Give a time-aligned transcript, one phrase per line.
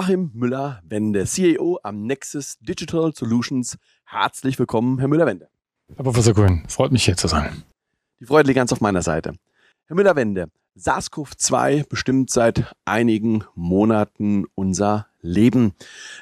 [0.00, 3.76] Joachim Müller-Wende, CEO am Nexus Digital Solutions.
[4.06, 5.50] Herzlich willkommen, Herr Müller-Wende.
[5.94, 7.64] Herr Professor Grün, freut mich hier zu sein.
[8.18, 9.34] Die Freude liegt ganz auf meiner Seite.
[9.84, 10.46] Herr Müller-Wende,
[10.78, 15.74] SARS-CoV-2 bestimmt seit einigen Monaten unser Leben.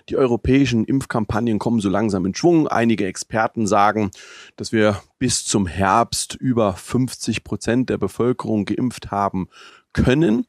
[0.09, 2.67] Die europäischen Impfkampagnen kommen so langsam in Schwung.
[2.67, 4.11] Einige Experten sagen,
[4.57, 9.47] dass wir bis zum Herbst über 50 Prozent der Bevölkerung geimpft haben
[9.93, 10.49] können.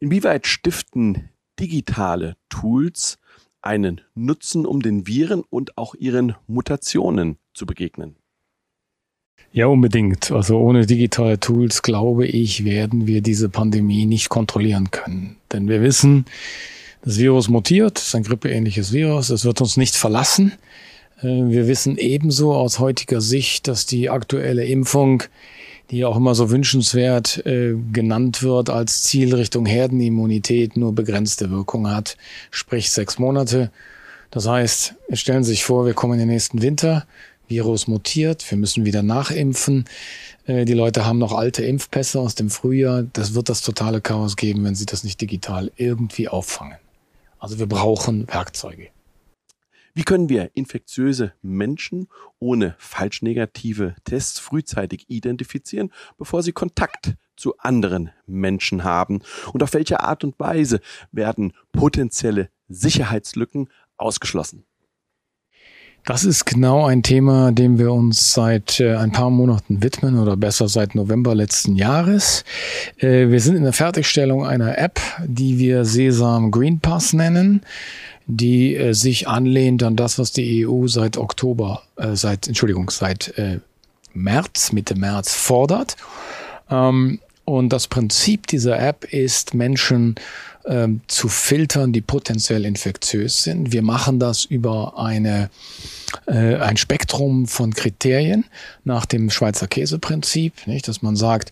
[0.00, 3.18] Inwieweit stiften digitale Tools
[3.62, 8.16] einen Nutzen, um den Viren und auch ihren Mutationen zu begegnen?
[9.52, 10.30] Ja, unbedingt.
[10.30, 15.36] Also ohne digitale Tools, glaube ich, werden wir diese Pandemie nicht kontrollieren können.
[15.52, 16.24] Denn wir wissen,
[17.02, 20.52] das Virus mutiert, es ist ein grippeähnliches Virus, es wird uns nicht verlassen.
[21.20, 25.24] Äh, wir wissen ebenso aus heutiger Sicht, dass die aktuelle Impfung,
[25.90, 31.90] die auch immer so wünschenswert äh, genannt wird, als Ziel Richtung Herdenimmunität nur begrenzte Wirkung
[31.90, 32.16] hat,
[32.50, 33.70] sprich sechs Monate.
[34.30, 37.06] Das heißt, stellen Sie sich vor, wir kommen in den nächsten Winter,
[37.48, 39.86] Virus mutiert, wir müssen wieder nachimpfen.
[40.46, 43.02] Äh, die Leute haben noch alte Impfpässe aus dem Frühjahr.
[43.12, 46.78] Das wird das totale Chaos geben, wenn sie das nicht digital irgendwie auffangen.
[47.40, 48.88] Also wir brauchen Werkzeuge.
[50.00, 57.58] Wie können wir infektiöse Menschen ohne falsch negative Tests frühzeitig identifizieren, bevor sie Kontakt zu
[57.58, 59.20] anderen Menschen haben?
[59.52, 60.80] Und auf welche Art und Weise
[61.12, 64.64] werden potenzielle Sicherheitslücken ausgeschlossen?
[66.06, 70.34] Das ist genau ein Thema, dem wir uns seit äh, ein paar Monaten widmen oder
[70.34, 72.44] besser seit November letzten Jahres.
[72.96, 77.60] Äh, wir sind in der Fertigstellung einer App, die wir Sesam Green Pass nennen,
[78.30, 83.36] die äh, sich anlehnt an das, was die EU seit Oktober, äh, seit, Entschuldigung, seit
[83.38, 83.60] äh,
[84.12, 85.96] März, Mitte März fordert.
[86.70, 90.14] Ähm, und das Prinzip dieser App ist, Menschen
[90.64, 93.72] ähm, zu filtern, die potenziell infektiös sind.
[93.72, 95.50] Wir machen das über eine,
[96.26, 98.44] äh, ein Spektrum von Kriterien
[98.84, 100.86] nach dem Schweizer Käseprinzip, nicht?
[100.86, 101.50] dass man sagt,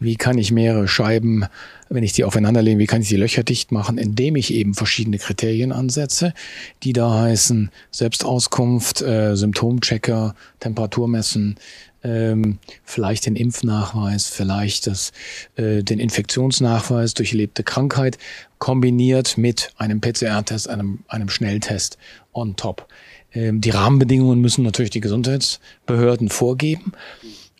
[0.00, 1.46] wie kann ich mehrere Scheiben,
[1.88, 4.74] wenn ich die aufeinander lege, wie kann ich die Löcher dicht machen, indem ich eben
[4.74, 6.34] verschiedene Kriterien ansetze,
[6.82, 11.56] die da heißen Selbstauskunft, äh, Symptomchecker, Temperaturmessen,
[12.02, 15.12] ähm, vielleicht den Impfnachweis, vielleicht das,
[15.56, 18.18] äh, den Infektionsnachweis durch erlebte Krankheit,
[18.58, 21.98] kombiniert mit einem PCR-Test, einem, einem Schnelltest
[22.32, 22.86] on top.
[23.32, 26.92] Ähm, die Rahmenbedingungen müssen natürlich die Gesundheitsbehörden vorgeben.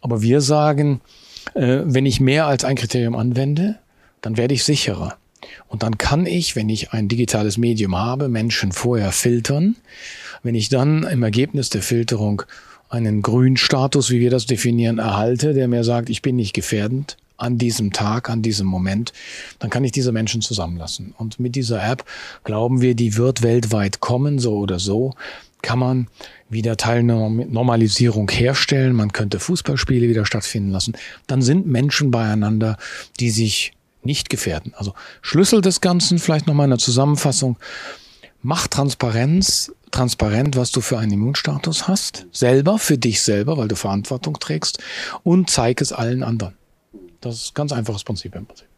[0.00, 1.00] Aber wir sagen,
[1.54, 3.78] äh, wenn ich mehr als ein Kriterium anwende,
[4.20, 5.16] dann werde ich sicherer.
[5.68, 9.76] Und dann kann ich, wenn ich ein digitales Medium habe, Menschen vorher filtern.
[10.42, 12.42] Wenn ich dann im Ergebnis der Filterung
[12.88, 17.56] einen Grünstatus, wie wir das definieren, erhalte, der mir sagt, ich bin nicht gefährdend an
[17.56, 19.12] diesem Tag, an diesem Moment,
[19.60, 21.14] dann kann ich diese Menschen zusammenlassen.
[21.16, 22.04] Und mit dieser App
[22.44, 25.14] glauben wir, die wird weltweit kommen, so oder so,
[25.62, 26.08] kann man
[26.48, 28.92] wieder Teilnormalisierung herstellen.
[28.92, 30.96] Man könnte Fußballspiele wieder stattfinden lassen.
[31.26, 32.76] Dann sind Menschen beieinander,
[33.20, 33.72] die sich
[34.02, 34.72] nicht gefährden.
[34.76, 37.56] Also Schlüssel des Ganzen, vielleicht nochmal eine Zusammenfassung.
[38.42, 43.74] Mach Transparenz transparent, was du für einen Immunstatus hast, selber, für dich selber, weil du
[43.74, 44.78] Verantwortung trägst
[45.24, 46.56] und zeig es allen anderen.
[47.20, 48.68] Das ist ein ganz einfaches Prinzip im Prinzip.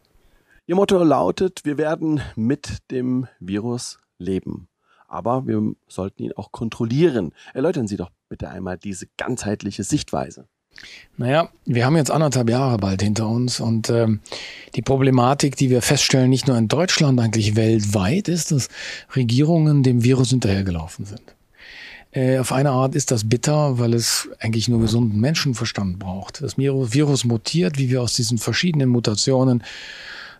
[0.65, 4.67] Ihr Motto lautet, wir werden mit dem Virus leben.
[5.07, 7.33] Aber wir sollten ihn auch kontrollieren.
[7.53, 10.47] Erläutern Sie doch bitte einmal diese ganzheitliche Sichtweise.
[11.17, 14.21] Naja, wir haben jetzt anderthalb Jahre bald hinter uns und ähm,
[14.75, 18.69] die Problematik, die wir feststellen, nicht nur in Deutschland, eigentlich weltweit, ist, dass
[19.15, 21.21] Regierungen dem Virus hinterhergelaufen sind.
[22.11, 26.41] Äh, auf eine Art ist das bitter, weil es eigentlich nur gesunden Menschenverstand braucht.
[26.41, 29.63] Das Virus mutiert, wie wir aus diesen verschiedenen Mutationen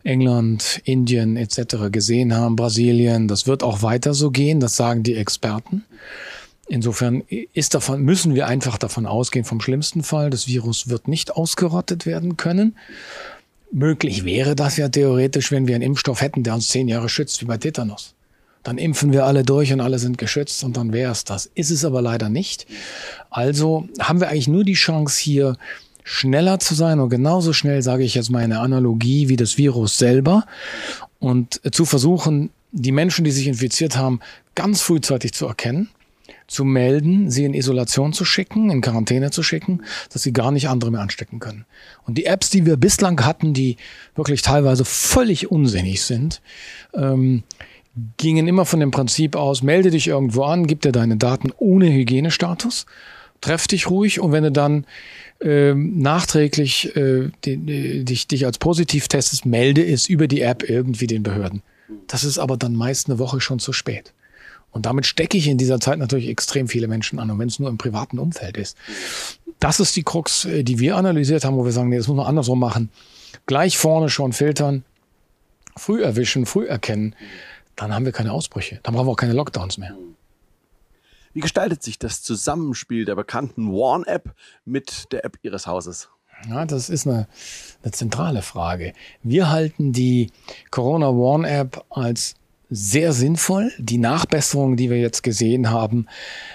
[0.03, 1.91] England, Indien etc.
[1.91, 3.28] gesehen haben, Brasilien.
[3.28, 5.86] Das wird auch weiter so gehen, das sagen die Experten.
[6.71, 11.35] Insofern ist davon, müssen wir einfach davon ausgehen, vom schlimmsten Fall, das Virus wird nicht
[11.35, 12.77] ausgerottet werden können.
[13.73, 17.41] Möglich wäre das ja theoretisch, wenn wir einen Impfstoff hätten, der uns zehn Jahre schützt,
[17.41, 18.13] wie bei Tetanus.
[18.63, 21.51] Dann impfen wir alle durch und alle sind geschützt und dann wäre es das.
[21.56, 22.68] Ist es aber leider nicht.
[23.29, 25.57] Also haben wir eigentlich nur die Chance hier
[26.06, 29.97] schneller zu sein und genauso schnell, sage ich jetzt mal eine Analogie, wie das Virus
[29.97, 30.45] selber
[31.19, 34.21] und zu versuchen, die Menschen, die sich infiziert haben,
[34.56, 35.89] ganz frühzeitig zu erkennen
[36.51, 40.68] zu melden, sie in Isolation zu schicken, in Quarantäne zu schicken, dass sie gar nicht
[40.68, 41.65] andere mehr anstecken können.
[42.06, 43.77] Und die Apps, die wir bislang hatten, die
[44.15, 46.42] wirklich teilweise völlig unsinnig sind,
[46.94, 47.44] ähm,
[48.18, 51.92] gingen immer von dem Prinzip aus, melde dich irgendwo an, gib dir deine Daten ohne
[51.92, 52.86] Hygienestatus,
[53.39, 54.86] treff dich ruhig und wenn du dann
[55.42, 61.24] ähm, nachträglich äh, dich, dich als positiv testest, melde es über die App irgendwie den
[61.24, 61.62] Behörden.
[62.07, 64.13] Das ist aber dann meist eine Woche schon zu spät.
[64.71, 67.29] Und damit stecke ich in dieser Zeit natürlich extrem viele Menschen an.
[67.29, 68.77] Und wenn es nur im privaten Umfeld ist.
[69.59, 72.18] Das ist die Krux, äh, die wir analysiert haben, wo wir sagen, nee, das muss
[72.18, 72.89] man andersrum machen.
[73.45, 74.83] Gleich vorne schon filtern,
[75.77, 77.15] früh erwischen, früh erkennen.
[77.75, 78.79] Dann haben wir keine Ausbrüche.
[78.83, 79.95] Dann brauchen wir auch keine Lockdowns mehr.
[81.33, 84.33] Wie gestaltet sich das Zusammenspiel der bekannten Warn-App
[84.65, 86.09] mit der App Ihres Hauses?
[86.50, 87.27] Ja, das ist eine,
[87.83, 88.94] eine zentrale Frage.
[89.24, 90.31] Wir halten die
[90.71, 92.35] Corona Warn App als
[92.71, 93.71] sehr sinnvoll.
[93.77, 96.07] Die Nachbesserungen, die wir jetzt gesehen haben,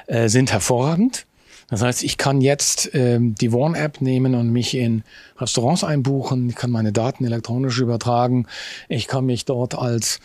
[0.07, 1.27] äh, sind hervorragend.
[1.69, 5.03] Das heißt, ich kann jetzt ähm, die Warn-App nehmen und mich in
[5.39, 6.49] Restaurants einbuchen.
[6.49, 8.47] Ich kann meine Daten elektronisch übertragen.
[8.89, 10.21] Ich kann mich dort als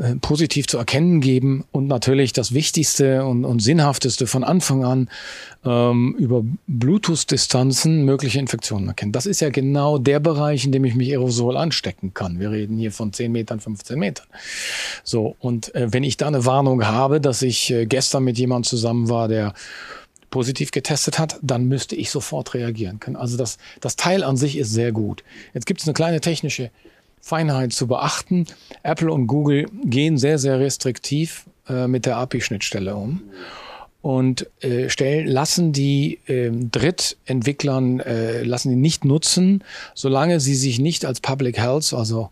[0.00, 5.08] äh, positiv zu erkennen geben und natürlich das Wichtigste und, und Sinnhafteste von Anfang an
[5.64, 9.10] ähm, über Bluetooth-Distanzen mögliche Infektionen erkennen.
[9.10, 12.38] Das ist ja genau der Bereich, in dem ich mich Aerosol anstecken kann.
[12.38, 14.26] Wir reden hier von 10 Metern, 15 Metern.
[15.02, 18.68] So, und äh, wenn ich da eine Warnung habe, dass ich äh, gestern mit jemandem
[18.68, 19.54] zusammen war, der
[20.30, 23.16] positiv getestet hat, dann müsste ich sofort reagieren können.
[23.16, 25.24] Also das, das Teil an sich ist sehr gut.
[25.54, 26.70] Jetzt gibt es eine kleine technische
[27.20, 28.46] Feinheit zu beachten.
[28.82, 33.22] Apple und Google gehen sehr, sehr restriktiv äh, mit der API-Schnittstelle um
[34.00, 39.64] und äh, stellen, lassen die äh, Drittentwicklern, äh, lassen die nicht nutzen,
[39.94, 42.30] solange sie sich nicht als Public Health, also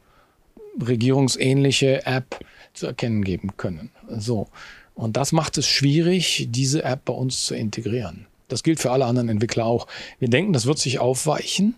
[0.81, 2.39] regierungsähnliche App
[2.73, 3.91] zu erkennen geben können.
[4.09, 4.49] So.
[4.97, 8.27] Und das macht es schwierig, diese App bei uns zu integrieren.
[8.49, 9.87] Das gilt für alle anderen Entwickler auch.
[10.19, 11.75] Wir denken, das wird sich aufweichen.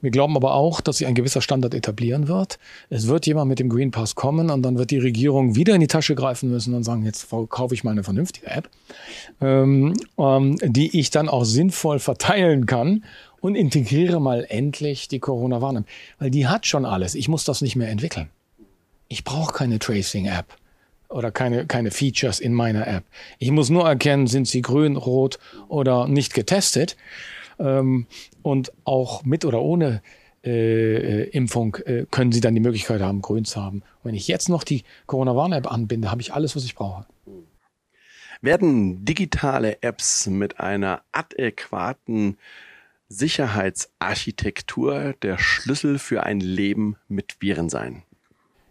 [0.00, 2.58] Wir glauben aber auch, dass sich ein gewisser Standard etablieren wird.
[2.90, 5.80] Es wird jemand mit dem Green Pass kommen und dann wird die Regierung wieder in
[5.80, 8.70] die Tasche greifen müssen und sagen, jetzt kaufe ich mal eine vernünftige App,
[9.40, 13.04] ähm, ähm, die ich dann auch sinnvoll verteilen kann
[13.40, 15.84] und integriere mal endlich die Corona-Warn-App.
[16.18, 17.14] Weil die hat schon alles.
[17.14, 18.30] Ich muss das nicht mehr entwickeln.
[19.08, 20.56] Ich brauche keine Tracing-App
[21.08, 23.04] oder keine, keine Features in meiner App.
[23.38, 25.38] Ich muss nur erkennen, sind sie grün, rot
[25.68, 26.96] oder nicht getestet.
[27.58, 28.06] Ähm,
[28.42, 30.02] und auch mit oder ohne
[30.44, 33.78] äh, äh, Impfung äh, können Sie dann die Möglichkeit haben, grün zu haben.
[33.78, 37.06] Und wenn ich jetzt noch die Corona-Warn-App anbinde, habe ich alles, was ich brauche.
[38.40, 42.38] Werden digitale Apps mit einer adäquaten
[43.08, 48.04] Sicherheitsarchitektur der Schlüssel für ein Leben mit Viren sein?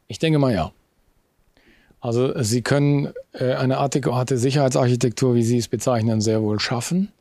[0.08, 0.72] Ich denke mal ja.
[2.00, 7.12] Also Sie können äh, eine adäquate Sicherheitsarchitektur, wie Sie es bezeichnen, sehr wohl schaffen.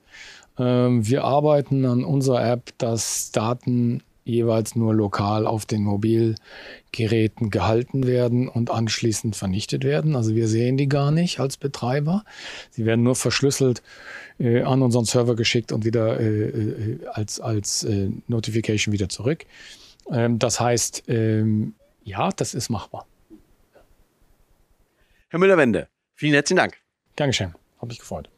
[0.58, 8.06] Ähm, wir arbeiten an unserer App, dass Daten jeweils nur lokal auf den Mobilgeräten gehalten
[8.06, 10.16] werden und anschließend vernichtet werden.
[10.16, 12.24] Also wir sehen die gar nicht als Betreiber.
[12.70, 13.82] Sie werden nur verschlüsselt
[14.38, 19.46] äh, an unseren Server geschickt und wieder äh, äh als, als äh, Notification wieder zurück.
[20.10, 23.06] Ähm, das heißt, ähm, ja, das ist machbar.
[25.28, 26.78] Herr Müller-Wende, vielen herzlichen Dank.
[27.16, 27.52] Dankeschön.
[27.78, 28.30] Hat mich gefreut.